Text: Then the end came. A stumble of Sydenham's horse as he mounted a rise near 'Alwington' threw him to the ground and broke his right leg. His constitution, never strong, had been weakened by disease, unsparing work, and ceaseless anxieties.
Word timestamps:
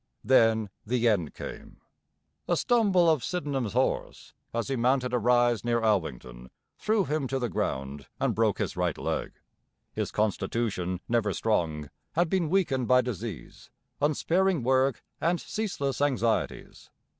Then 0.23 0.71
the 0.83 1.07
end 1.07 1.35
came. 1.35 1.79
A 2.47 2.57
stumble 2.57 3.07
of 3.07 3.23
Sydenham's 3.23 3.73
horse 3.73 4.33
as 4.51 4.67
he 4.67 4.75
mounted 4.75 5.13
a 5.13 5.19
rise 5.19 5.63
near 5.63 5.79
'Alwington' 5.79 6.49
threw 6.79 7.05
him 7.05 7.27
to 7.27 7.37
the 7.37 7.49
ground 7.49 8.07
and 8.19 8.33
broke 8.33 8.57
his 8.57 8.75
right 8.75 8.97
leg. 8.97 9.33
His 9.93 10.09
constitution, 10.09 11.01
never 11.07 11.33
strong, 11.33 11.91
had 12.13 12.29
been 12.31 12.49
weakened 12.49 12.87
by 12.87 13.01
disease, 13.01 13.69
unsparing 14.01 14.63
work, 14.63 15.03
and 15.21 15.39
ceaseless 15.39 16.01
anxieties. 16.01 16.89